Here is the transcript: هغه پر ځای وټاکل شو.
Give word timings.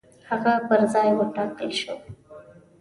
هغه 0.29 0.53
پر 0.67 0.81
ځای 0.93 1.09
وټاکل 1.17 1.69
شو. 1.79 1.95